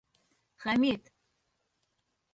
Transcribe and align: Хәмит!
Хәмит! 0.63 1.13